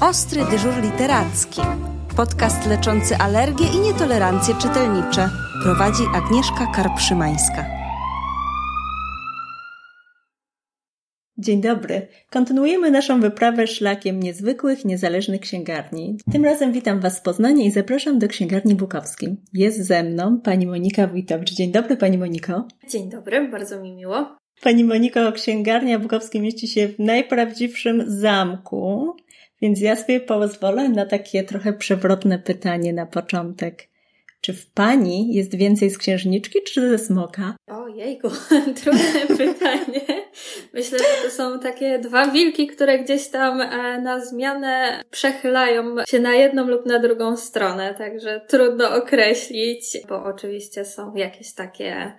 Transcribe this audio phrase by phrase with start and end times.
[0.00, 1.60] Ostry dyżur literacki.
[2.16, 5.30] Podcast leczący alergie i nietolerancje czytelnicze.
[5.62, 7.64] Prowadzi Agnieszka Karpszymańska.
[11.38, 12.08] Dzień dobry.
[12.30, 16.16] Kontynuujemy naszą wyprawę szlakiem niezwykłych, niezależnych księgarni.
[16.32, 19.36] Tym razem witam Was z Poznania i zapraszam do księgarni Bukowskiej.
[19.52, 21.52] Jest ze mną pani Monika Wójtowicz.
[21.52, 22.68] Dzień dobry, pani Moniko.
[22.90, 24.36] Dzień dobry, bardzo mi miło.
[24.62, 29.16] Pani Moniko, księgarnia Bukowskiej mieści się w najprawdziwszym zamku,
[29.62, 33.88] więc ja sobie pozwolę na takie trochę przewrotne pytanie na początek.
[34.40, 37.56] Czy w pani jest więcej z księżniczki, czy ze smoka?
[37.66, 38.28] Ojejku,
[38.82, 40.00] trudne pytanie.
[40.72, 46.18] Myślę, że to są takie dwa wilki, które gdzieś tam e, na zmianę przechylają się
[46.18, 52.12] na jedną lub na drugą stronę, także trudno określić, bo oczywiście są jakieś takie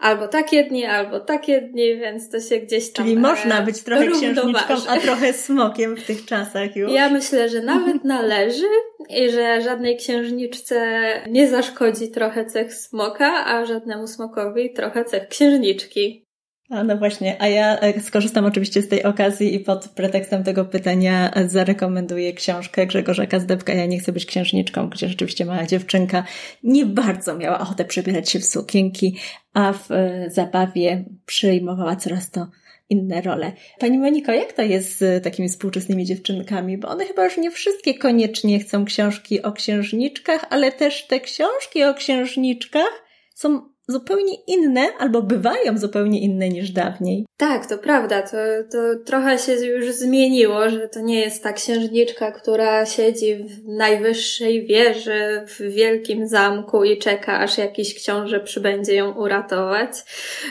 [0.00, 3.82] albo takie dni, albo takie dni, więc to się gdzieś tam Czyli można e, być
[3.82, 6.92] trochę księżniczką, a trochę smokiem w tych czasach już.
[6.92, 8.66] Ja myślę, że nawet należy
[9.08, 16.29] i że żadnej księżniczce nie zaszkodzi trochę cech smoka, a żadnemu smokowi trochę cech księżniczki.
[16.70, 20.64] A no właśnie, a ja e, skorzystam oczywiście z tej okazji i pod pretekstem tego
[20.64, 26.24] pytania e, zarekomenduję książkę Grzegorza Kazdebka Ja nie chcę być księżniczką, gdzie rzeczywiście mała dziewczynka
[26.62, 29.16] nie bardzo miała ochotę przebierać się w sukienki,
[29.54, 32.46] a w e, zabawie przyjmowała coraz to
[32.90, 33.52] inne role.
[33.78, 36.78] Pani Moniko, jak to jest z takimi współczesnymi dziewczynkami?
[36.78, 41.84] Bo one chyba już nie wszystkie koniecznie chcą książki o księżniczkach, ale też te książki
[41.84, 47.26] o księżniczkach są zupełnie inne, albo bywają zupełnie inne niż dawniej.
[47.36, 48.22] Tak, to prawda.
[48.22, 48.36] To,
[48.72, 54.66] to trochę się już zmieniło, że to nie jest ta księżniczka, która siedzi w najwyższej
[54.66, 59.90] wieży w wielkim zamku i czeka, aż jakiś książę przybędzie ją uratować.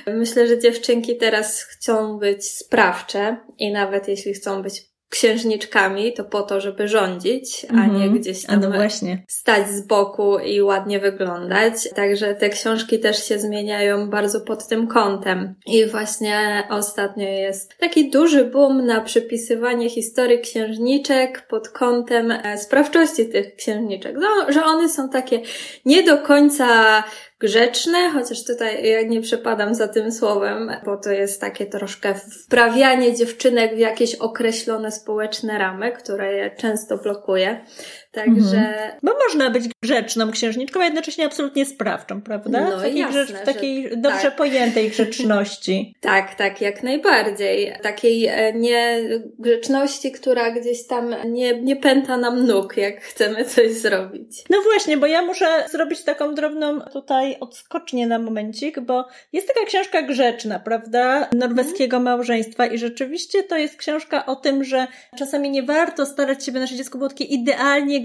[0.08, 6.42] Myślę, że dziewczynki teraz chcą być sprawcze i nawet jeśli chcą być księżniczkami, to po
[6.42, 8.20] to, żeby rządzić, a nie Mhm.
[8.20, 9.24] gdzieś tam no właśnie.
[9.28, 11.74] stać z boku i ładnie wyglądać.
[11.96, 15.56] Także te książki też się zmieniają bardzo pod tym kątem.
[15.66, 23.30] I właśnie ostatnio jest taki duży boom na przypisywanie historii księżniczek pod kątem e, sprawczości
[23.30, 24.16] tych księżniczek.
[24.20, 25.42] No, że one są takie
[25.86, 27.04] nie do końca
[27.40, 33.16] grzeczne, chociaż tutaj ja nie przepadam za tym słowem, bo to jest takie troszkę wprawianie
[33.16, 37.66] dziewczynek w jakieś określone społeczne ramy, które je często blokuje.
[38.12, 42.70] Także Bo można być grzeczną księżniczką, a jednocześnie absolutnie sprawczą, prawda?
[42.70, 44.36] No takiej, jasne, grzecz- w że takiej dobrze tak.
[44.36, 45.94] pojętej grzeczności.
[46.02, 47.74] Tak, tak, jak najbardziej.
[47.82, 54.44] Takiej e, niegrzeczności, która gdzieś tam nie, nie pęta nam nóg, jak chcemy coś zrobić.
[54.50, 59.66] No właśnie, bo ja muszę zrobić taką drobną tutaj odskocznię na momencik, bo jest taka
[59.66, 61.30] książka grzeczna, prawda?
[61.34, 62.04] Norweskiego Mhm.
[62.04, 64.88] małżeństwa i rzeczywiście to jest książka o tym, że
[65.18, 67.99] czasami nie warto starać się, by nasze dziecko było takie idealnie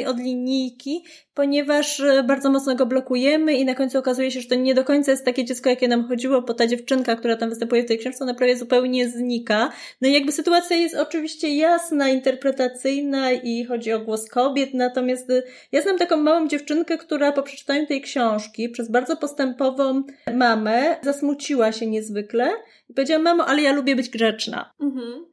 [0.00, 4.48] i od linijki, ponieważ e, bardzo mocno go blokujemy i na końcu okazuje się, że
[4.48, 7.48] to nie do końca jest takie dziecko, jakie nam chodziło, bo ta dziewczynka, która tam
[7.48, 9.72] występuje w tej książce, ona prawie zupełnie znika.
[10.00, 15.42] No i jakby sytuacja jest oczywiście jasna, interpretacyjna i chodzi o głos kobiet, natomiast y,
[15.72, 20.02] ja znam taką małą dziewczynkę, która po przeczytaniu tej książki przez bardzo postępową
[20.34, 22.50] mamę zasmuciła się niezwykle
[22.88, 24.72] i powiedziała, mamo, ale ja lubię być grzeczna.
[24.80, 25.26] Mhm.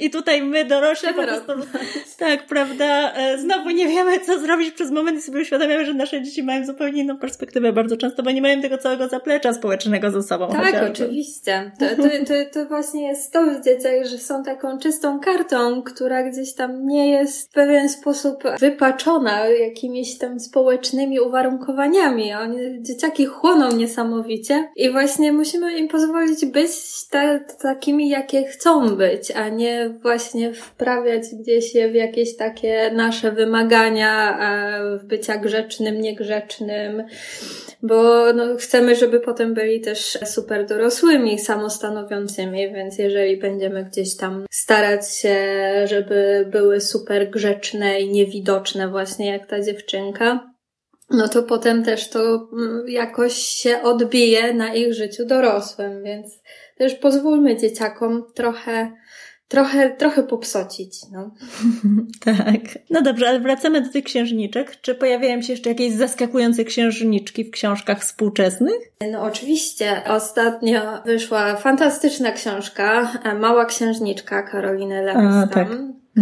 [0.00, 1.52] I tutaj my dorośli po prostu,
[2.18, 6.22] tak, prawda, e, znowu nie wiemy, co zrobić przez moment i sobie uświadamiamy, że nasze
[6.22, 10.22] dzieci mają zupełnie inną perspektywę bardzo często, bo nie mają tego całego zaplecza społecznego ze
[10.22, 10.48] sobą.
[10.48, 10.90] Tak, chociażby.
[10.92, 11.72] oczywiście.
[11.78, 16.22] To, to, to, to właśnie jest to w dzieciach, że są taką czystą kartą, która
[16.22, 22.34] gdzieś tam nie jest w pewien sposób wypaczona jakimiś tam społecznymi uwarunkowaniami.
[22.34, 26.70] Oni, dzieciaki chłoną niesamowicie i właśnie musimy im pozwolić być
[27.10, 33.32] ta, takimi, jakie chcą być, a nie właśnie wprawiać gdzieś je w jakieś takie nasze
[33.32, 37.02] wymagania e, w bycia grzecznym, niegrzecznym,
[37.82, 44.46] bo no, chcemy, żeby potem byli też super dorosłymi, samostanowiącymi, więc jeżeli będziemy gdzieś tam
[44.50, 45.36] starać się,
[45.84, 50.52] żeby były super grzeczne i niewidoczne właśnie jak ta dziewczynka,
[51.12, 56.42] no to potem też to mm, jakoś się odbije na ich życiu dorosłym, więc
[56.78, 58.92] też pozwólmy dzieciakom trochę,
[59.52, 61.30] trochę, trochę popsocić, no.
[62.24, 62.60] Tak.
[62.90, 64.80] No dobrze, ale wracamy do tych księżniczek.
[64.80, 68.92] Czy pojawiają się jeszcze jakieś zaskakujące księżniczki w książkach współczesnych?
[69.12, 70.02] No oczywiście.
[70.06, 75.38] Ostatnio wyszła fantastyczna książka e, Mała Księżniczka Karoliny Lewestam.
[75.38, 75.68] A, tak.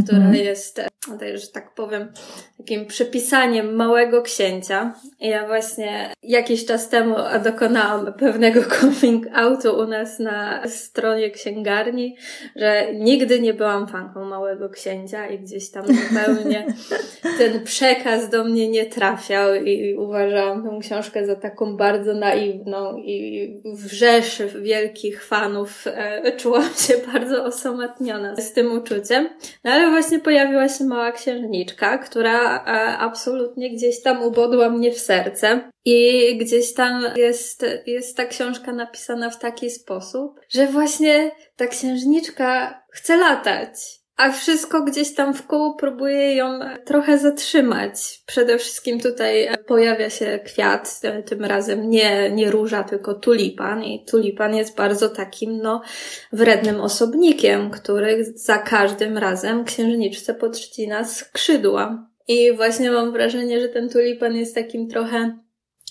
[0.04, 0.34] która Mhm.
[0.34, 0.89] jest
[1.34, 2.12] że tak powiem,
[2.58, 4.94] takim przepisaniem małego księcia.
[5.20, 7.14] Ja właśnie jakiś czas temu
[7.44, 12.16] dokonałam pewnego coming outu u nas na stronie księgarni,
[12.56, 16.66] że nigdy nie byłam fanką małego księcia i gdzieś tam zupełnie
[17.38, 23.62] ten przekaz do mnie nie trafiał i uważałam tę książkę za taką bardzo naiwną i
[23.64, 29.28] w rzeszy wielkich fanów e, czułam się bardzo osamotniona z tym uczuciem.
[29.64, 34.98] No ale właśnie pojawiła się mała księżniczka, która e, absolutnie gdzieś tam ubodła mnie w
[34.98, 35.70] serce.
[35.84, 42.82] I gdzieś tam jest, jest ta książka napisana w taki sposób, że właśnie ta księżniczka
[42.92, 48.22] chce latać a wszystko gdzieś tam w koło próbuje ją trochę zatrzymać.
[48.26, 54.54] Przede wszystkim tutaj pojawia się kwiat, tym razem nie, nie róża, tylko tulipan i tulipan
[54.54, 55.82] jest bardzo takim, no,
[56.32, 62.06] wrednym osobnikiem, który za każdym razem księżniczce podcina skrzydła.
[62.28, 65.38] I właśnie mam wrażenie, że ten tulipan jest takim trochę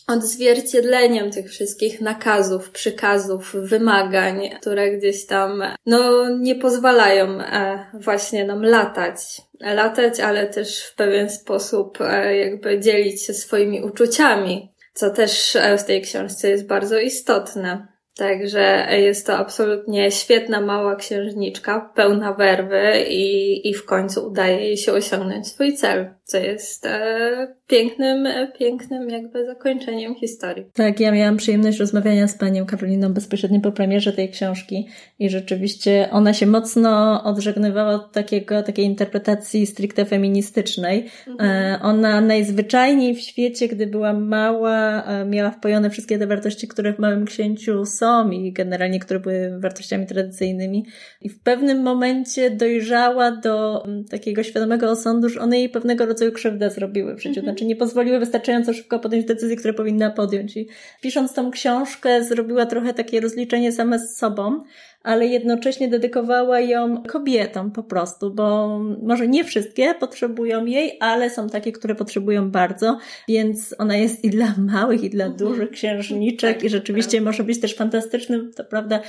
[0.09, 8.63] odzwierciedleniem tych wszystkich nakazów, przykazów, wymagań, które gdzieś tam, no, nie pozwalają e, właśnie nam
[8.63, 9.41] latać.
[9.59, 15.77] Latać, ale też w pewien sposób e, jakby dzielić się swoimi uczuciami, co też e,
[15.77, 17.87] w tej książce jest bardzo istotne.
[18.19, 24.77] Także jest to absolutnie świetna mała księżniczka, pełna werwy i, i w końcu udaje jej
[24.77, 28.27] się osiągnąć swój cel, co jest e, pięknym,
[28.59, 30.65] pięknym jakby zakończeniem historii.
[30.73, 34.87] Tak, ja miałam przyjemność rozmawiania z panią Karoliną bezpośrednio po premierze tej książki
[35.19, 41.05] i rzeczywiście ona się mocno odżegnywała od takiego, takiej interpretacji stricte feministycznej.
[41.27, 41.49] Mhm.
[41.49, 46.93] E, ona najzwyczajniej w świecie, gdy była mała, e, miała wpojone wszystkie te wartości, które
[46.93, 50.85] w Małym Księciu są i generalnie, które były wartościami tradycyjnymi
[51.21, 56.31] i w pewnym momencie dojrzała do mm, takiego świadomego osądu, że one jej pewnego rodzaju
[56.31, 57.39] krzywdę zrobiły w życiu.
[57.39, 60.57] Mhm czy nie pozwoliły wystarczająco szybko podjąć decyzji, które powinna podjąć.
[60.57, 60.67] I
[61.01, 64.63] pisząc tą książkę, zrobiła trochę takie rozliczenie same z sobą,
[65.03, 71.49] ale jednocześnie dedykowała ją kobietom po prostu, bo może nie wszystkie potrzebują jej, ale są
[71.49, 72.97] takie, które potrzebują bardzo,
[73.27, 75.37] więc ona jest i dla małych, i dla mhm.
[75.37, 78.99] dużych księżniczek tak, i rzeczywiście może być też fantastycznym, to prawda,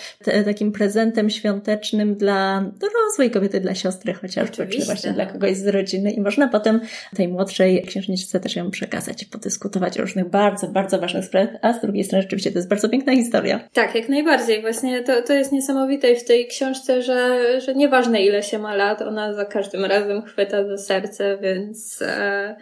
[0.45, 4.81] takim prezentem świątecznym dla dorosłej kobiety, dla siostry chociażby, Oczywiście.
[4.81, 6.81] czy właśnie dla kogoś z rodziny i można potem
[7.17, 11.73] tej młodszej księżniczce też ją przekazać i podyskutować o różnych bardzo, bardzo ważnych sprawach, a
[11.73, 13.69] z drugiej strony rzeczywiście to jest bardzo piękna historia.
[13.73, 14.61] Tak, jak najbardziej.
[14.61, 18.75] Właśnie to, to jest niesamowite niesamowite w tej książce, że, że nieważne ile się ma
[18.75, 22.57] lat, ona za każdym razem chwyta za serce, więc e,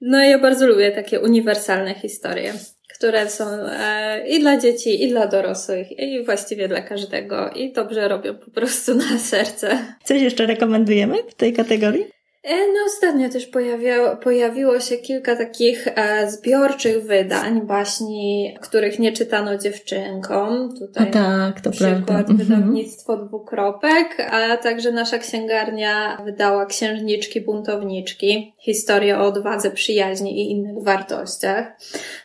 [0.00, 2.52] no ja bardzo lubię takie uniwersalne historie
[2.94, 8.08] które są e, i dla dzieci, i dla dorosłych, i właściwie dla każdego, i dobrze
[8.08, 9.78] robią po prostu na serce.
[10.04, 12.19] Coś jeszcze rekomendujemy w tej kategorii?
[12.42, 19.12] E, no ostatnio też pojawiało, pojawiło się kilka takich e, zbiorczych wydań, baśni, których nie
[19.12, 20.74] czytano dziewczynkom.
[20.78, 22.32] Tutaj a tak, to przykład prawda.
[22.32, 22.36] Mhm.
[22.36, 30.84] wydawnictwo dwukropek, a także nasza księgarnia wydała Księżniczki Buntowniczki, historię o odwadze, przyjaźni i innych
[30.84, 31.66] wartościach.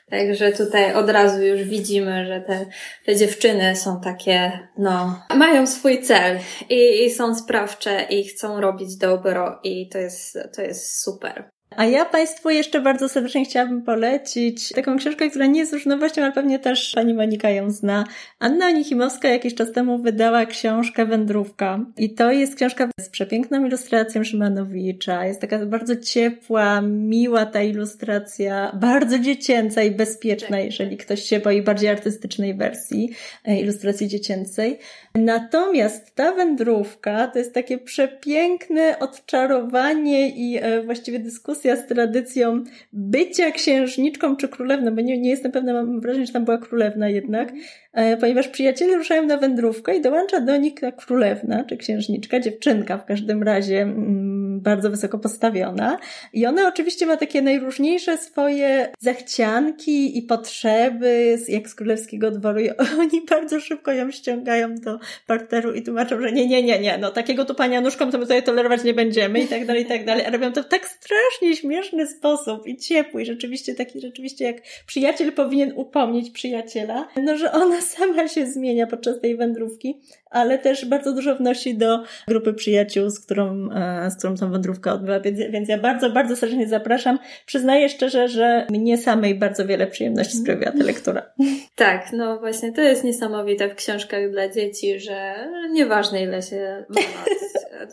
[0.09, 2.65] Także tutaj od razu już widzimy, że te,
[3.05, 8.97] te dziewczyny są takie, no, mają swój cel i, i są sprawcze i chcą robić
[8.97, 11.54] dobro i to jest, to jest super.
[11.77, 16.24] A ja Państwu jeszcze bardzo serdecznie chciałabym polecić taką książkę, która nie jest już nowością,
[16.24, 18.06] ale pewnie też Pani Monika ją zna.
[18.39, 21.80] Anna Onichimowska jakiś czas temu wydała książkę Wędrówka.
[21.98, 25.25] I to jest książka z przepiękną ilustracją Szymanowicza.
[25.25, 30.65] Jest taka bardzo ciepła, miła ta ilustracja, bardzo dziecięca i bezpieczna, tak.
[30.65, 33.10] jeżeli ktoś się boi bardziej artystycznej wersji
[33.46, 34.79] e, ilustracji dziecięcej.
[35.15, 43.51] Natomiast ta wędrówka to jest takie przepiękne odczarowanie i e, właściwie dyskusja z tradycją bycia
[43.51, 47.53] księżniczką czy królewną, bo nie, nie jestem pewna, mam wrażenie, że tam była królewna jednak,
[47.93, 52.98] e, ponieważ przyjaciele ruszają na wędrówkę i dołącza do nich ta królewna czy księżniczka, dziewczynka
[52.98, 54.25] w każdym razie mm,
[54.59, 55.97] bardzo wysoko postawiona
[56.33, 62.59] i ona oczywiście ma takie najróżniejsze swoje zachcianki i potrzeby, jak z królewskiego dworu.
[62.59, 62.69] I
[63.00, 67.12] oni bardzo szybko ją ściągają do parteru i tłumaczą, że nie, nie, nie, nie, no
[67.12, 70.05] takiego tu pania nóżką to my tutaj tolerować nie będziemy i tak dalej, i tak
[70.05, 70.25] dalej.
[70.25, 74.62] A robią to w tak strasznie śmieszny sposób i ciepły i rzeczywiście taki, rzeczywiście jak
[74.88, 80.00] przyjaciel powinien upomnieć przyjaciela, no że ona sama się zmienia podczas tej wędrówki,
[80.36, 84.92] ale też bardzo dużo wnosi do grupy przyjaciół, z którą, e, z którą tą wędrówkę
[84.92, 87.20] odbywa, więc, więc ja bardzo, bardzo serdecznie zapraszam.
[87.46, 91.22] Przyznaję szczerze, że mnie samej bardzo wiele przyjemności sprawiła ta lektura.
[91.75, 95.36] Tak, no właśnie to jest niesamowite w książkach dla dzieci, że
[95.72, 97.01] nieważne ile się ma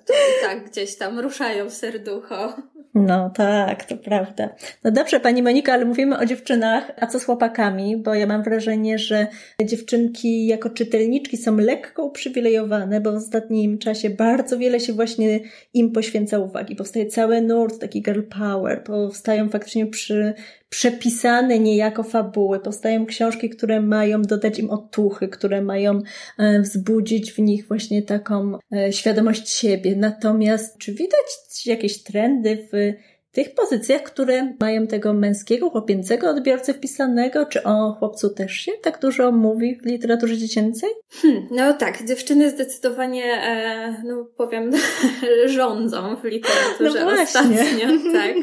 [0.06, 2.56] to i tak gdzieś tam ruszają serducho.
[2.94, 4.48] No tak, to prawda.
[4.84, 7.96] No dobrze, Pani Monika, ale mówimy o dziewczynach, a co z chłopakami?
[7.96, 9.26] Bo ja mam wrażenie, że
[9.64, 15.40] dziewczynki jako czytelniczki są lekko uprzywilejowane, bo w ostatnim czasie bardzo wiele się właśnie
[15.74, 16.76] im poświęca uwagi.
[16.76, 20.34] Powstaje cały nurt taki girl power, powstają faktycznie przy,
[20.72, 26.02] przepisane niejako fabuły, powstają książki, które mają dodać im otuchy, które mają
[26.38, 29.96] e, wzbudzić w nich właśnie taką e, świadomość siebie.
[29.96, 32.92] Natomiast czy widać jakieś trendy w
[33.32, 39.00] tych pozycjach, które mają tego męskiego, chłopięcego odbiorcę wpisanego, czy o chłopcu też się tak
[39.00, 40.90] dużo mówi w literaturze dziecięcej?
[41.10, 44.72] Hmm, no tak, dziewczyny zdecydowanie, e, no powiem,
[45.46, 47.86] rządzą w literaturze no ostatnio,
[48.18, 48.34] tak.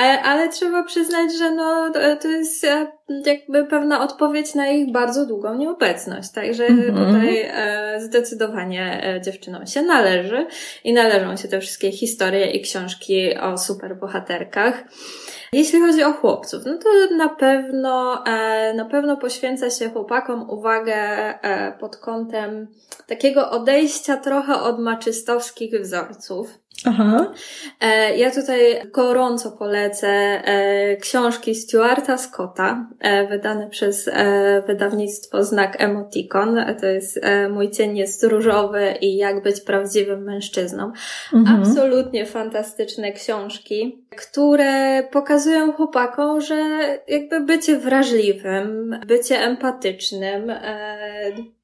[0.00, 2.86] E, ale trzeba przyznać, że no to jest e,
[3.26, 6.32] jakby pewna odpowiedź na ich bardzo długą nieobecność.
[6.32, 7.06] Także mm -hmm.
[7.06, 10.46] tutaj e, zdecydowanie e, dziewczynom się należy
[10.84, 13.58] i należą się te wszystkie historie i książki o
[14.26, 14.84] superbohaterkach.
[15.52, 20.94] Jeśli chodzi o chłopców, no to na pewno, e, na pewno poświęca się chłopakom uwagę
[20.94, 22.68] e, pod kątem
[23.06, 26.58] takiego odejścia trochę od maczystowskich wzorców.
[26.84, 27.32] Aha.
[27.80, 34.10] E, ja tutaj gorąco polecę e, książki Stuarta Scotta, e, wydane przez
[34.66, 36.60] wydawnictwo Znak Emoticon.
[36.80, 40.92] To jest Mój cień jest różowy i jak być prawdziwym mężczyzną.
[41.34, 41.62] Mhm.
[41.62, 46.56] Absolutnie fantastyczne książki, które pokazują chłopakom, że
[47.08, 50.52] jakby bycie wrażliwym, bycie empatycznym,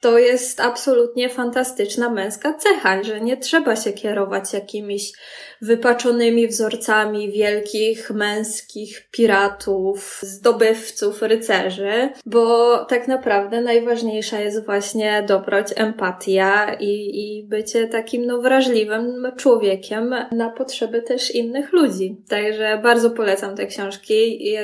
[0.00, 5.14] to jest absolutnie fantastyczna męska cecha, że nie trzeba się kierować jakimiś wichtig,
[5.62, 16.74] wypaczonymi wzorcami wielkich męskich piratów, zdobywców, rycerzy, bo tak naprawdę najważniejsza jest właśnie dobroć, empatia
[16.80, 22.16] i, i bycie takim no, wrażliwym człowiekiem na potrzeby też innych ludzi.
[22.28, 24.50] Także bardzo polecam te książki.
[24.52, 24.60] Ja,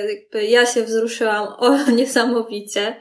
[0.48, 2.96] ja się wzruszyłam o niesamowicie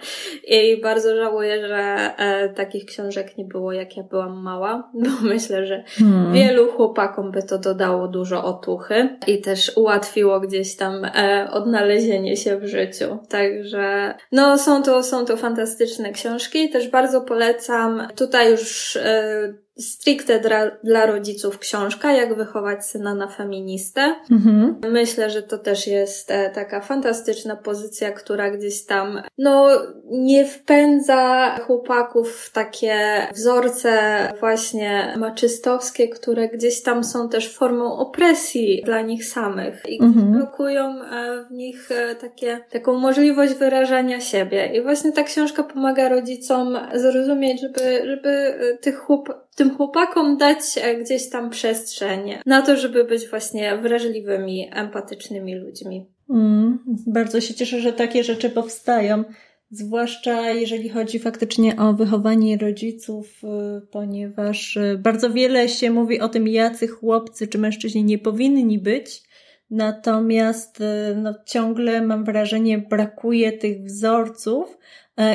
[0.48, 1.78] i bardzo żałuję, że
[2.18, 6.34] e, takich książek nie było jak ja byłam mała, bo myślę, że hmm.
[6.34, 12.38] wielu chłopakom by to dodało dało dużo otuchy i też ułatwiło gdzieś tam e, odnalezienie
[12.38, 13.18] się w życiu.
[13.30, 16.70] Także no są to, są to fantastyczne książki.
[16.70, 18.08] Też bardzo polecam.
[18.16, 24.16] Tutaj już e, stricte dla, dla rodziców książka, jak wychować syna na feministę.
[24.32, 24.76] Mhm.
[24.92, 29.70] Myślę, że to też jest e, taka fantastyczna pozycja, która gdzieś tam, no,
[30.12, 32.98] nie wpędza chłopaków w takie
[33.34, 33.92] wzorce
[34.40, 40.32] właśnie maczystowskie, które gdzieś tam są też formą opresji dla nich samych i mhm.
[40.32, 44.66] blokują e, w nich e, takie, taką możliwość wyrażania siebie.
[44.74, 50.96] I właśnie ta książka pomaga rodzicom zrozumieć, żeby, żeby tych chłop tym chłopakom dać e,
[50.96, 56.06] gdzieś tam przestrzeń na to, żeby być właśnie wrażliwymi, empatycznymi ludźmi.
[56.30, 59.24] Mm, bardzo się cieszę, że takie rzeczy powstają.
[59.72, 66.30] Zwłaszcza jeżeli chodzi faktycznie o wychowanie rodziców, e, ponieważ e, bardzo wiele się mówi o
[66.30, 69.28] tym, jacy chłopcy czy mężczyźni nie powinni być.
[69.70, 70.80] Natomiast
[71.16, 74.78] no, ciągle mam wrażenie, brakuje tych wzorców,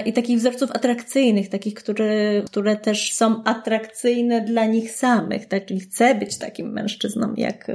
[0.05, 5.67] i takich wzorców atrakcyjnych, takich, które, które też są atrakcyjne dla nich samych, tak?
[5.67, 7.71] Czyli chcę być takim mężczyzną, jak,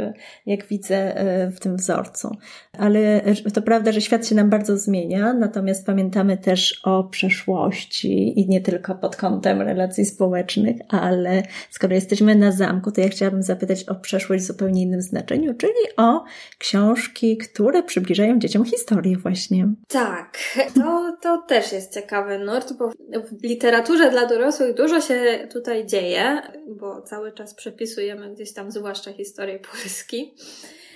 [0.46, 2.38] jak widzę e, w tym wzorcu.
[2.78, 3.22] Ale
[3.54, 8.62] to prawda, że świat się nam bardzo zmienia, natomiast pamiętamy też o przeszłości i nie
[8.62, 13.96] tylko pod kątem relacji społecznych, ale skoro jesteśmy na zamku, to ja chciałabym zapytać o
[13.96, 16.24] przeszłość w zupełnie innym znaczeniu, czyli o
[16.58, 19.68] książki, które przybliżają dzieciom historię właśnie.
[19.88, 20.38] Tak,
[20.76, 22.90] to, to też jest ciekawy nurt, bo
[23.24, 29.14] w literaturze dla dorosłych dużo się tutaj dzieje, bo cały czas przepisujemy gdzieś tam zwłaszcza
[29.14, 30.34] historię Polski.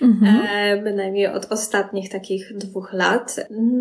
[0.02, 0.46] Mhm.
[0.50, 3.36] E, bynajmniej od ostatnich takich dwóch lat.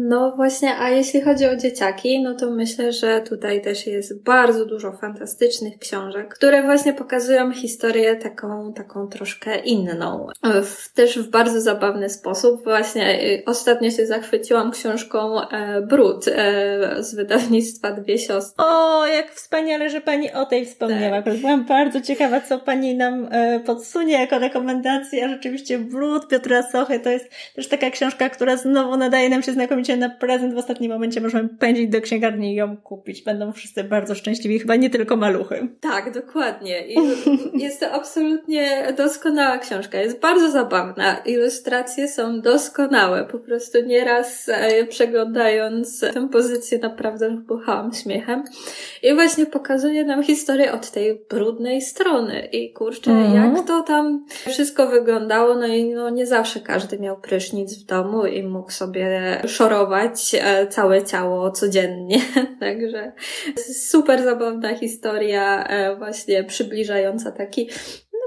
[0.10, 4.66] No właśnie, a jeśli chodzi o dzieciaki, no to myślę, że tutaj też jest bardzo
[4.66, 10.28] dużo fantastycznych książek, które właśnie pokazują historię taką, taką troszkę inną.
[10.64, 12.64] W, też w bardzo zabawny sposób.
[12.64, 18.66] Właśnie y, ostatnio się zachwyciłam książką e, Brud e, z wydawnictwa Dwie Siostry.
[18.66, 21.22] O, jak wspaniale, że Pani o tej wspomniała.
[21.22, 21.38] Tak.
[21.38, 25.30] Byłam bardzo ciekawa, co Pani nam e, podsunie jako rekomendacja.
[25.30, 27.00] Rzeczywiście Brud Piotra Sochy.
[27.00, 30.54] To jest też taka książka, która znowu nadaje nam się znakomicie na prezent.
[30.54, 33.24] W ostatnim momencie możemy pędzić do księgarni i ją kupić.
[33.24, 35.68] Będą wszyscy bardzo szczęśliwi, chyba nie tylko maluchy.
[35.82, 36.88] Tak, dokładnie.
[36.88, 36.98] I
[37.64, 40.02] jest to absolutnie doskonała książka.
[40.02, 41.18] Jest bardzo zabawna.
[41.26, 43.26] Ilustracje są doskonałe.
[43.26, 48.44] Po prostu nieraz e, przeglądając tę pozycję naprawdę buchałam śmiechem.
[49.04, 52.48] I właśnie pokazuje nam historię od tej brudnej strony.
[52.52, 53.36] I kurczę, mm.
[53.36, 55.56] jak to tam wszystko wyglądało.
[55.56, 60.68] No i no, nie zawsze każdy miał prysznic w domu i mógł sobie szorować e,
[60.68, 62.22] całe ciało codziennie.
[62.60, 63.12] Także
[63.74, 67.70] super zabawna historia, e, właśnie przybliżająca taki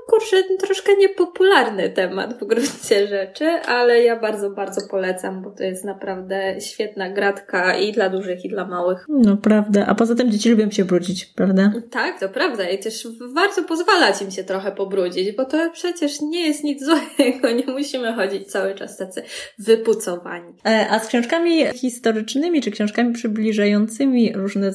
[0.06, 5.84] kurczę, troszkę niepopularny temat w gruncie rzeczy, ale ja bardzo, bardzo polecam, bo to jest
[5.84, 9.06] naprawdę świetna gratka i dla dużych, i dla małych.
[9.08, 11.72] No prawda, a poza tym dzieci lubią się brudzić, prawda?
[11.90, 16.46] Tak, to prawda i też warto pozwalać im się trochę pobrudzić, bo to przecież nie
[16.46, 19.22] jest nic złego, nie musimy chodzić cały czas tacy
[19.58, 20.54] wypucowani.
[20.66, 24.72] E, a z książkami historycznymi, czy książkami przybliżającymi różne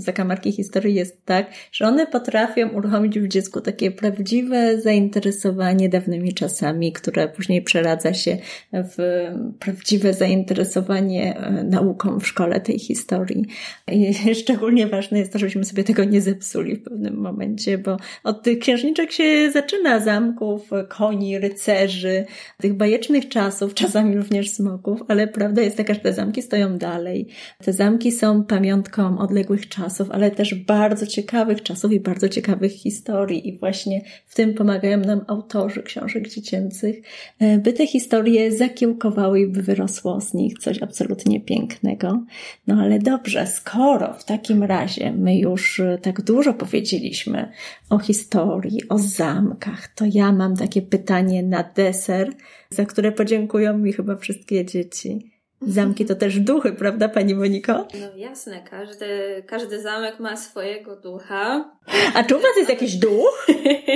[0.00, 6.92] zakamarki historii jest tak, że one potrafią uruchomić w dziecku takie prawdziwe zainteresowanie dawnymi czasami,
[6.92, 8.38] które później przeradza się
[8.72, 9.26] w
[9.58, 13.44] prawdziwe zainteresowanie e, nauką w szkole tej historii.
[13.92, 18.42] I szczególnie ważne jest to, żebyśmy sobie tego nie zepsuli w pewnym momencie, bo od
[18.42, 22.24] tych księżniczek się zaczyna zamków, koni, rycerzy,
[22.60, 27.28] tych bajecznych czasów, czasami również smoków, ale prawda jest taka, że te zamki stoją dalej.
[27.64, 33.48] Te zamki są pamiątką odległych czasów, ale też bardzo ciekawych czasów i bardzo ciekawych historii
[33.48, 36.96] i właśnie w tym pomagają nam autorzy książek dziecięcych,
[37.38, 42.22] e, by te historie zakiełkowały i by wyrosło z nich coś absolutnie pięknego.
[42.66, 47.52] No ale dobrze, skoro w takim razie my już e, tak dużo powiedzieliśmy
[47.90, 52.32] o historii, o zamkach, to ja mam takie pytanie na deser,
[52.70, 55.37] za które podziękują mi chyba wszystkie dzieci.
[55.60, 57.72] Zamki to też duchy, prawda, Pani Moniko?
[57.72, 59.06] No jasne, każdy,
[59.46, 61.70] każdy zamek ma swojego ducha.
[62.14, 63.46] A czy u Was jest jakiś duch?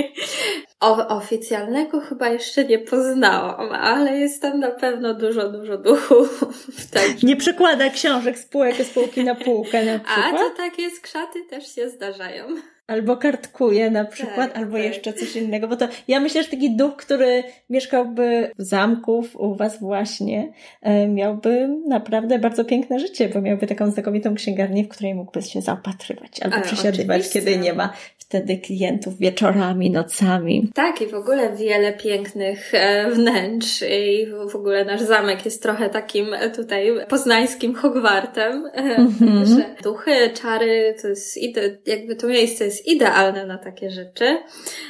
[0.79, 6.45] o, oficjalnego chyba jeszcze nie poznałam, ale jest tam na pewno dużo, dużo duchów.
[6.93, 7.23] Tak.
[7.23, 10.35] Nie przekłada książek z półek z półki na półkę na przykład?
[10.35, 12.45] A to takie skrzaty też się zdarzają.
[12.87, 14.85] Albo kartkuje na przykład, tak, albo tak.
[14.85, 19.55] jeszcze coś innego, bo to ja myślę, że taki duch, który mieszkałby w zamku u
[19.55, 25.15] was właśnie, e, miałby naprawdę bardzo piękne życie, bo miałby taką znakomitą księgarnię, w której
[25.15, 27.39] mógłby się zaopatrywać albo Ale przesiadywać, oczywiście.
[27.39, 27.93] kiedy nie ma
[28.27, 30.71] wtedy klientów wieczorami, nocami.
[30.75, 35.89] Tak, i w ogóle wiele pięknych e, wnętrz i w ogóle nasz zamek jest trochę
[35.89, 39.45] takim e, tutaj poznańskim Hogwartem, mm-hmm.
[39.45, 41.39] że duchy, czary, to jest
[41.85, 44.37] jakby to miejsce jest idealne na takie rzeczy.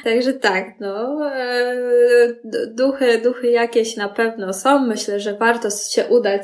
[0.04, 1.20] Także tak, no,
[2.68, 4.78] duchy, duchy jakieś na pewno są.
[4.78, 6.42] Myślę, że warto się udać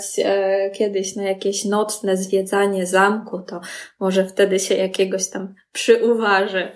[0.74, 3.60] kiedyś na jakieś nocne zwiedzanie zamku, to
[4.00, 6.72] może wtedy się jakiegoś tam przyuważy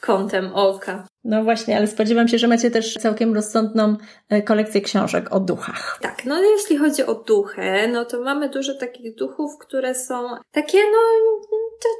[0.00, 1.06] kątem oka.
[1.24, 3.96] No właśnie, ale spodziewam się, że macie też całkiem rozsądną
[4.28, 5.98] e, kolekcję książek o duchach.
[6.02, 10.78] Tak, no jeśli chodzi o duchy, no to mamy dużo takich duchów, które są takie,
[10.78, 10.98] no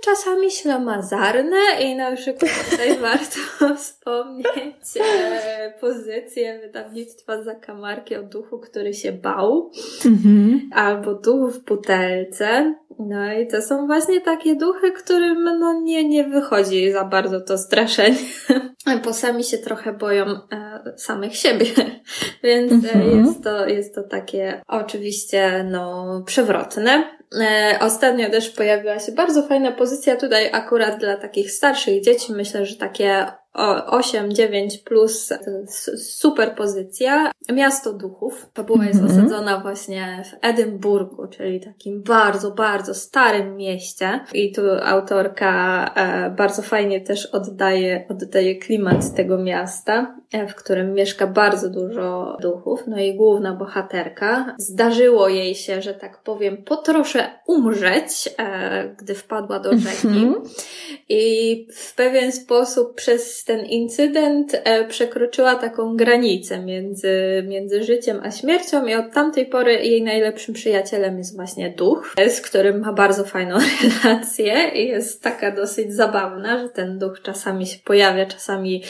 [0.05, 8.95] czasami ślamazarne i na przykład tutaj warto wspomnieć e, pozycję wydawnictwa Zakamarki o duchu, który
[8.95, 9.71] się bał,
[10.01, 10.59] mm-hmm.
[10.73, 12.75] albo duch w butelce.
[12.99, 17.59] No i to są właśnie takie duchy, którym no nie, nie wychodzi za bardzo to
[17.59, 18.17] straszenie,
[19.05, 21.67] bo sami się trochę boją e, samych siebie,
[22.45, 23.27] więc mm-hmm.
[23.27, 27.05] jest, to, jest to takie oczywiście no przewrotne.
[27.41, 32.33] E, ostatnio też pojawiła się bardzo fajna pozycja tutaj akurat dla takich starszych dzieci.
[32.33, 35.33] Myślę, że takie 8-9 plus
[35.97, 37.31] super pozycja.
[37.53, 38.47] Miasto Duchów.
[38.55, 39.19] Fabuła jest mhm.
[39.19, 44.21] osadzona właśnie w Edynburgu, czyli takim bardzo, bardzo starym mieście.
[44.35, 50.95] I tu autorka e, bardzo fajnie też oddaje, oddaje klimat tego miasta, e, w którym
[50.95, 52.83] mieszka bardzo dużo duchów.
[52.87, 54.55] No i główna bohaterka.
[54.59, 60.07] Zdarzyło jej się, że tak powiem, po trosze umrzeć, e, gdy wpadła do rzeki.
[60.07, 60.43] Mhm.
[61.09, 68.31] I w pewien sposób przez ten incydent e, przekroczyła taką granicę między, między życiem a
[68.31, 73.25] śmiercią i od tamtej pory jej najlepszym przyjacielem jest właśnie duch, z którym ma bardzo
[73.25, 73.59] fajną
[74.05, 78.83] relację i jest taka dosyć zabawna, że ten duch czasami się pojawia, czasami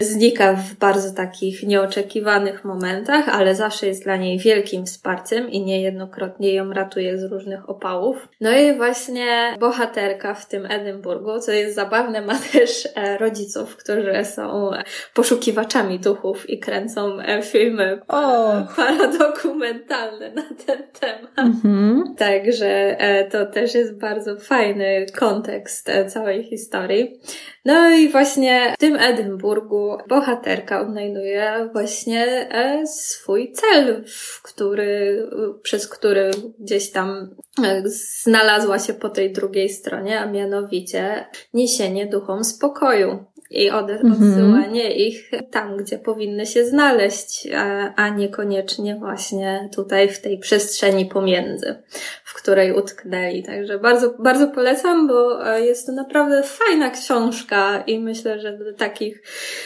[0.00, 6.54] znika w bardzo takich nieoczekiwanych momentach, ale zawsze jest dla niej wielkim wsparciem i niejednokrotnie
[6.54, 8.28] ją ratuje z różnych opałów.
[8.40, 13.95] No i właśnie bohaterka w tym Edynburgu, co jest zabawne, ma też e, rodziców, którzy
[13.96, 14.70] to, że są
[15.14, 18.52] poszukiwaczami duchów i kręcą filmy o.
[18.76, 21.38] paradokumentalne na ten temat.
[21.38, 22.14] Mhm.
[22.18, 22.96] Także
[23.30, 27.20] to też jest bardzo fajny kontekst całej historii.
[27.64, 32.48] No i właśnie w tym Edynburgu bohaterka odnajduje właśnie
[32.86, 34.04] swój cel,
[34.42, 35.22] który,
[35.62, 37.36] przez który gdzieś tam
[37.84, 44.12] znalazła się po tej drugiej stronie, a mianowicie niesienie duchom spokoju i mhm.
[44.12, 51.06] odsyłanie ich tam, gdzie powinny się znaleźć, a, a niekoniecznie właśnie tutaj w tej przestrzeni
[51.06, 51.82] pomiędzy,
[52.24, 53.42] w której utknęli.
[53.42, 58.72] Także bardzo, bardzo polecam, bo e, jest to naprawdę fajna książka i myślę, że do
[58.72, 59.22] takich,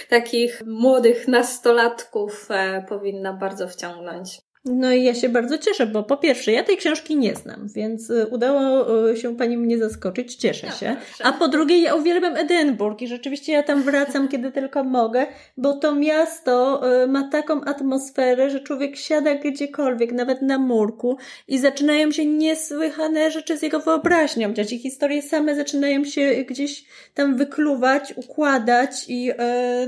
[0.09, 4.49] takich młodych nastolatków e, powinna bardzo wciągnąć.
[4.64, 8.11] No i ja się bardzo cieszę, bo po pierwsze, ja tej książki nie znam, więc
[8.11, 10.96] y, udało y, się pani mnie zaskoczyć, cieszę no, się.
[11.07, 11.25] Proszę.
[11.27, 15.73] A po drugie, ja uwielbiam Edynburg i rzeczywiście ja tam wracam, kiedy tylko mogę, bo
[15.73, 21.16] to miasto y, ma taką atmosferę, że człowiek siada gdziekolwiek, nawet na murku
[21.49, 24.55] i zaczynają się niesłychane rzeczy z jego wyobraźnią.
[24.68, 29.31] Ci historie same zaczynają się gdzieś tam wykluwać, układać i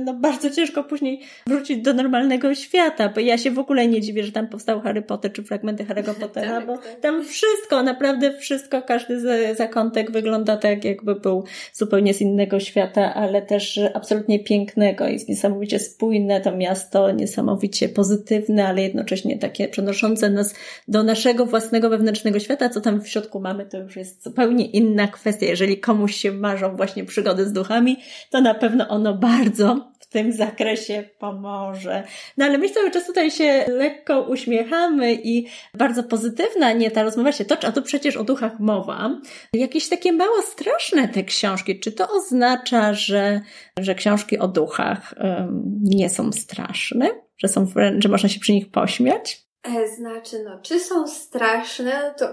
[0.05, 4.25] no bardzo ciężko później wrócić do normalnego świata, bo ja się w ogóle nie dziwię,
[4.25, 7.01] że tam powstał Harry Potter, czy fragmenty Harry'ego Pottera, tak, bo tak.
[7.01, 9.21] tam wszystko, naprawdę wszystko, każdy
[9.55, 15.07] zakątek wygląda tak, jakby był zupełnie z innego świata, ale też absolutnie pięknego.
[15.07, 20.55] Jest niesamowicie spójne to miasto, niesamowicie pozytywne, ale jednocześnie takie przenoszące nas
[20.89, 22.69] do naszego własnego wewnętrznego świata.
[22.69, 25.47] Co tam w środku mamy, to już jest zupełnie inna kwestia.
[25.47, 27.97] Jeżeli komuś się marzą właśnie przygody z duchami,
[28.31, 32.03] to na pewno ono bardzo tym zakresie pomoże.
[32.37, 37.33] No ale my cały czas tutaj się lekko uśmiechamy i bardzo pozytywna nie ta rozmowa
[37.33, 39.21] się toczy, a tu przecież o duchach mowa.
[39.55, 41.81] Jakieś takie mało straszne te książki.
[41.81, 43.41] Czy to oznacza, że,
[43.79, 47.11] że książki o duchach um, nie są straszne?
[47.39, 47.67] Że, są,
[47.99, 49.43] że można się przy nich pośmiać?
[49.63, 52.27] E, znaczy, no, czy są straszne, to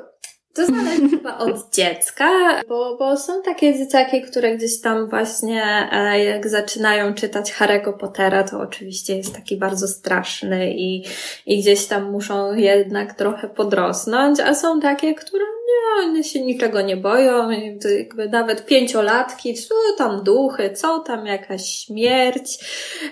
[0.54, 2.30] to zależy chyba od dziecka,
[2.68, 8.44] bo, bo są takie dzieciaki, które gdzieś tam właśnie e, jak zaczynają czytać Harry'ego Pottera,
[8.44, 11.04] to oczywiście jest taki bardzo straszny i,
[11.46, 16.82] i gdzieś tam muszą jednak trochę podrosnąć, a są takie, które nie, one się niczego
[16.82, 17.50] nie boją,
[17.98, 22.60] jakby nawet pięciolatki, co tam duchy, co tam jakaś śmierć,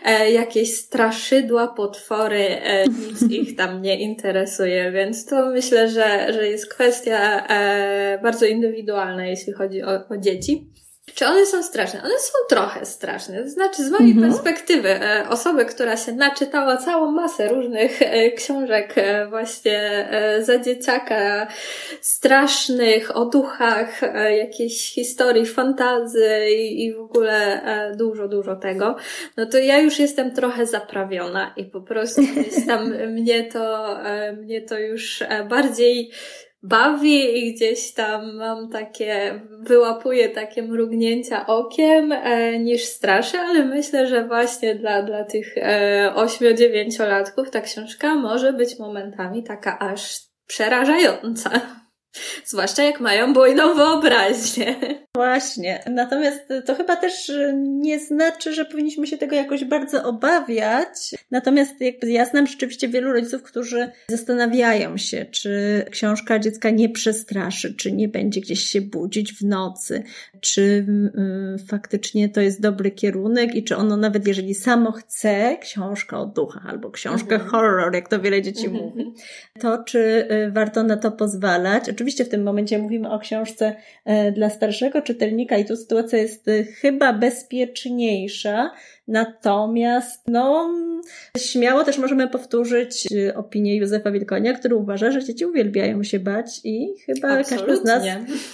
[0.06, 6.48] e, jakieś straszydła, potwory, e, nic ich tam nie interesuje, więc to myślę, że, że
[6.48, 10.68] jest kwestia e, bardzo indywidualna, jeśli chodzi o, o dzieci.
[11.16, 12.00] Czy one są straszne?
[12.04, 13.44] One są trochę straszne.
[13.44, 14.32] To znaczy, z mojej mhm.
[14.32, 20.08] perspektywy, e, osoby, która się naczytała całą masę różnych e, książek e, właśnie
[20.42, 21.48] za dzieciaka,
[22.02, 24.02] strasznych, o duchach,
[24.38, 27.62] jakiejś historii, fantazy i, i w ogóle
[27.98, 28.96] dużo, dużo tego,
[29.38, 33.98] no to ja już jestem trochę zaprawiona i po prostu gdzieś tam mnie to,
[34.38, 36.12] mnie to już bardziej
[36.64, 44.08] bawi i gdzieś tam mam takie, wyłapuję takie mrugnięcia okiem e, niż straszy, ale myślę,
[44.08, 51.62] że właśnie dla, dla tych e, 8-9-latków ta książka może być momentami taka aż przerażająca.
[52.46, 54.76] Zwłaszcza jak mają bujną wyobraźnię.
[55.16, 55.84] Właśnie.
[55.92, 61.16] Natomiast to chyba też nie znaczy, że powinniśmy się tego jakoś bardzo obawiać.
[61.32, 67.74] Natomiast jakby ja znam rzeczywiście wielu rodziców, którzy zastanawiają się, czy książka dziecka nie przestraszy,
[67.74, 70.04] czy nie będzie gdzieś się budzić w nocy,
[70.42, 70.86] czy
[71.56, 76.26] y, faktycznie to jest dobry kierunek i czy ono nawet jeżeli samo chce książka o
[76.26, 77.52] duchach albo książkę mhm.
[77.52, 78.86] horror, jak to wiele dzieci mhm.
[78.86, 79.14] mówi,
[79.60, 81.90] to czy y, warto na to pozwalać.
[81.90, 83.76] Oczywiście w tym momencie mówimy o książce
[84.28, 86.46] y, dla starszego czytelnika i tu sytuacja jest
[86.82, 88.72] chyba bezpieczniejsza,
[89.08, 90.70] Natomiast, no,
[91.38, 96.62] śmiało też możemy powtórzyć y, opinię Józefa Wilkonia, który uważa, że dzieci uwielbiają się bać
[96.64, 97.58] i chyba Absolutnie.
[97.58, 98.04] każdy z nas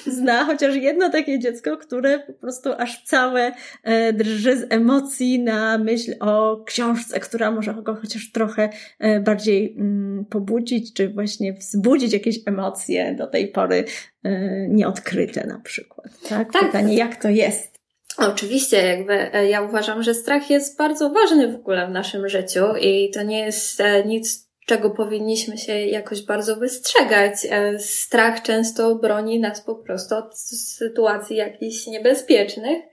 [0.07, 3.51] zna chociaż jedno takie dziecko, które po prostu aż całe
[3.83, 9.75] e, drży z emocji na myśl o książce, która może go chociaż trochę e, bardziej
[9.77, 13.85] mm, pobudzić, czy właśnie wzbudzić jakieś emocje do tej pory
[14.23, 16.07] e, nieodkryte na przykład.
[16.29, 16.53] Tak?
[16.53, 16.65] tak.
[16.65, 17.72] Pytanie, jak to jest?
[18.17, 22.65] Oczywiście, jakby e, ja uważam, że strach jest bardzo ważny w ogóle w naszym życiu
[22.81, 27.33] i to nie jest e, nic, czego powinniśmy się jakoś bardzo wystrzegać.
[27.49, 32.83] E, strach często broni nas po prostu od sytuacji jakichś niebezpiecznych.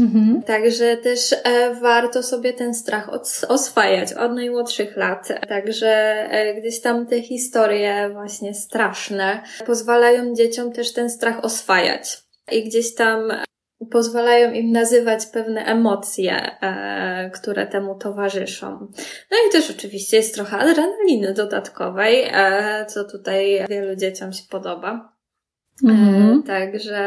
[0.00, 0.42] Mhm.
[0.42, 1.34] Także też
[1.80, 3.10] warto sobie ten strach
[3.48, 5.28] oswajać od najmłodszych lat.
[5.48, 6.16] Także
[6.60, 12.18] gdzieś tam te historie właśnie straszne pozwalają dzieciom też ten strach oswajać.
[12.52, 13.32] I gdzieś tam
[13.90, 18.70] pozwalają im nazywać pewne emocje, e, które temu towarzyszą.
[19.30, 25.15] No i też oczywiście jest trochę adrenaliny dodatkowej, e, co tutaj wielu dzieciom się podoba.
[25.84, 26.40] Mhm.
[26.40, 27.00] E, także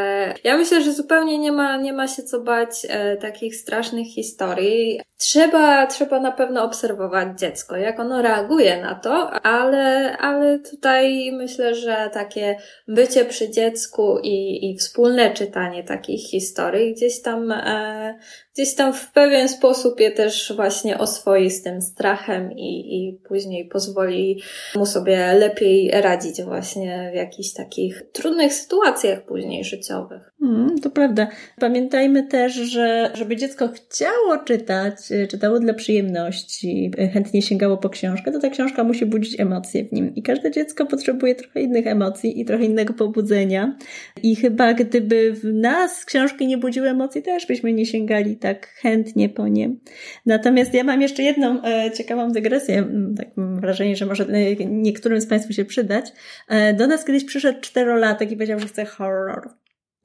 [0.43, 5.01] ja myślę, że zupełnie nie ma, nie ma się co bać e, takich strasznych historii.
[5.17, 11.75] Trzeba, trzeba na pewno obserwować dziecko, jak ono reaguje na to, ale, ale tutaj myślę,
[11.75, 18.19] że takie bycie przy dziecku i, i wspólne czytanie takich historii gdzieś tam e,
[18.60, 23.65] gdzieś tam w pewien sposób je też właśnie oswoi z tym strachem i, i później
[23.65, 24.41] pozwoli
[24.76, 30.32] mu sobie lepiej radzić właśnie w jakichś takich trudnych sytuacjach później życiowych.
[30.41, 31.28] Mm, to prawda.
[31.60, 37.89] Pamiętajmy też, że żeby dziecko chciało czytać, e, czytało dla przyjemności, e, chętnie sięgało po
[37.89, 40.15] książkę, to ta książka musi budzić emocje w nim.
[40.15, 43.78] I każde dziecko potrzebuje trochę innych emocji i trochę innego pobudzenia.
[44.24, 49.29] I chyba gdyby w nas książki nie budziły emocji, też byśmy nie sięgali tak chętnie
[49.29, 49.69] po nie.
[50.25, 52.88] Natomiast ja mam jeszcze jedną e, ciekawą dygresję.
[53.17, 54.25] Tak mam wrażenie, że może
[54.65, 56.05] niektórym z Państwa się przydać.
[56.77, 59.49] do nas kiedyś przyszedł czterolatek i powiedział, że chce horror.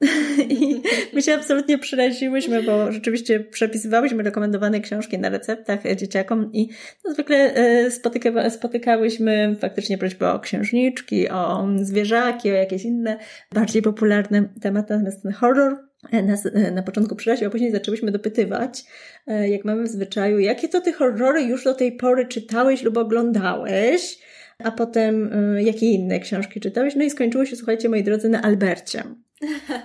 [0.49, 0.81] I
[1.13, 6.69] my się absolutnie przeraziłyśmy, bo rzeczywiście przepisywałyśmy rekomendowane książki na receptach dzieciakom i
[7.05, 13.17] no, zwykle e, spotyka, spotykałyśmy faktycznie prośby o księżniczki, o zwierzaki, o jakieś inne
[13.53, 15.77] bardziej popularne tematy, natomiast ten horror e,
[16.11, 18.83] nas e, na początku przeraził, a później zaczęłyśmy dopytywać,
[19.27, 24.19] jak mamy w zwyczaju, jakie to ty horrory już do tej pory czytałeś lub oglądałeś,
[24.63, 26.95] a potem jakie inne książki czytałeś.
[26.95, 29.03] No i skończyło się, słuchajcie, moi drodzy, na Albercie.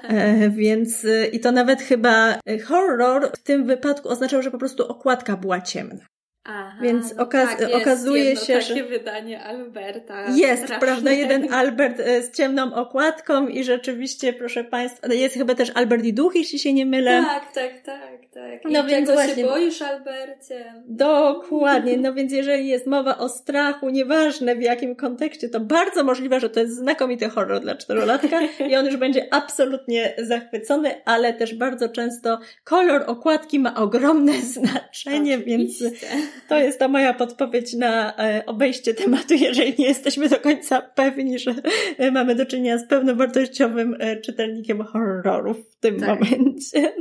[0.09, 5.37] E, więc i to nawet chyba horror w tym wypadku oznaczał, że po prostu okładka
[5.37, 6.07] była ciemna.
[6.53, 8.69] Aha, Więc no okaz tak, okazuje się, takie że.
[8.69, 10.31] takie wydanie Alberta.
[10.31, 11.11] Jest, prawda?
[11.13, 16.05] Jeden Albert e, z ciemną okładką i rzeczywiście, proszę Państwa, no jest chyba też Albert
[16.05, 17.25] i Duch, jeśli się nie mylę.
[17.27, 18.71] Tak, tak, tak, tak.
[18.71, 19.35] I no więc właśnie.
[19.35, 20.75] się boisz, Albercie?
[20.87, 21.97] Dokładnie.
[22.11, 26.51] No więc jeżeli jest mowa o strachu, nieważne w jakim kontekście, to bardzo możliwe, że
[26.51, 31.89] to jest znakomity horror dla czterolatka i on już będzie absolutnie zachwycony, ale też bardzo
[31.89, 35.85] często kolor okładki ma ogromne znaczenie, Oczywiście.
[35.91, 36.05] więc
[36.49, 41.39] to jest ta moja podpowiedź na e, obejście tematu, jeżeli nie jesteśmy do końca pewni,
[41.39, 41.55] że
[41.99, 46.09] e, mamy do czynienia z pełnowartościowym e, czytelnikiem horrorów w tym tak.
[46.09, 46.93] momencie.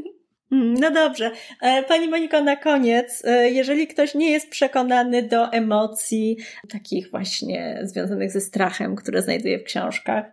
[0.51, 1.31] Mm, no dobrze.
[1.87, 6.37] Pani Moniko, na koniec, jeżeli ktoś nie jest przekonany do emocji
[6.69, 10.25] takich właśnie związanych ze strachem, które znajduje w książkach,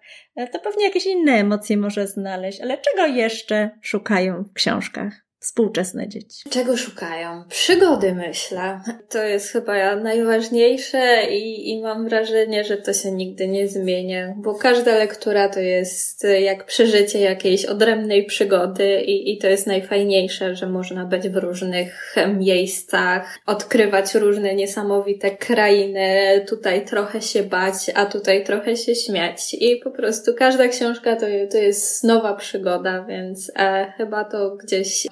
[0.53, 5.26] to pewnie jakieś inne emocje może znaleźć, ale czego jeszcze szukają w książkach?
[5.39, 6.51] Współczesne dzieci?
[6.51, 7.45] Czego szukają?
[7.49, 8.81] Przygody, myślę.
[9.09, 14.55] To jest chyba najważniejsze i, i mam wrażenie, że to się nigdy nie zmienia, bo
[14.55, 20.67] każda lektura to jest jak przeżycie jakiejś odrębnej przygody i, i to jest najfajniejsze, że
[20.67, 28.45] można być w różnych miejscach, odkrywać różne niesamowite krainy, tutaj trochę się bać, a tutaj
[28.45, 33.93] trochę się śmiać i po prostu każda książka to, to jest nowa przygoda, więc e,
[33.97, 35.07] chyba to gdzieś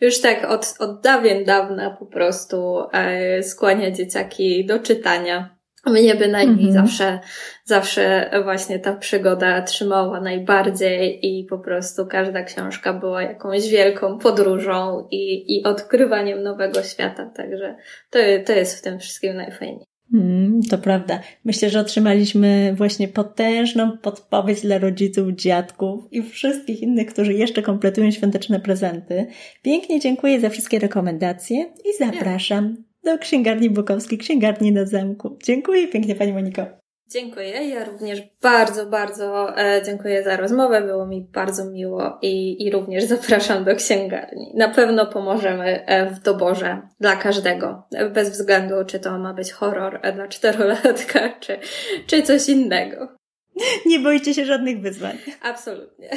[0.00, 5.54] już tak od, od dawien dawna po prostu e, skłania dzieciaki do czytania.
[5.86, 6.86] Mnie bynajmniej mhm.
[6.86, 7.20] zawsze,
[7.64, 15.08] zawsze właśnie ta przygoda trzymała najbardziej i po prostu każda książka była jakąś wielką podróżą
[15.10, 17.30] i, i odkrywaniem nowego świata.
[17.36, 17.76] Także
[18.10, 19.93] to, to jest w tym wszystkim najfajniejsze.
[20.12, 21.20] Mm, to prawda.
[21.44, 28.10] Myślę, że otrzymaliśmy właśnie potężną podpowiedź dla rodziców, dziadków i wszystkich innych, którzy jeszcze kompletują
[28.10, 29.26] świąteczne prezenty.
[29.62, 35.38] Pięknie dziękuję za wszystkie rekomendacje i zapraszam do księgarni Bukowskiej, księgarni na zamku.
[35.44, 36.83] Dziękuję pięknie Pani Moniko.
[37.08, 37.68] Dziękuję.
[37.68, 40.82] Ja również bardzo, bardzo e, dziękuję za rozmowę.
[40.82, 44.52] Było mi bardzo miło i, i również zapraszam do księgarni.
[44.54, 47.82] Na pewno pomożemy e, w doborze dla każdego,
[48.14, 51.58] bez względu czy to ma być horror e, dla czterolatka, czy,
[52.06, 53.08] czy coś innego.
[53.86, 55.18] Nie boicie się żadnych wyzwań.
[55.42, 56.10] Absolutnie.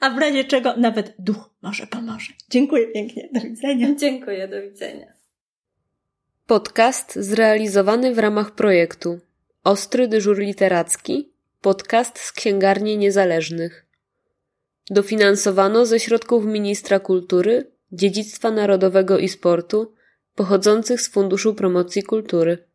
[0.00, 2.32] A w razie czego nawet duch może pomoże.
[2.50, 3.28] Dziękuję pięknie.
[3.32, 3.94] Do widzenia.
[3.94, 5.12] Dziękuję, do widzenia.
[6.46, 9.20] Podcast zrealizowany w ramach projektu
[9.64, 13.86] Ostry dyżur literacki, podcast z księgarni niezależnych.
[14.90, 19.94] Dofinansowano ze środków Ministra Kultury, Dziedzictwa Narodowego i Sportu,
[20.34, 22.68] pochodzących z Funduszu Promocji Kultury.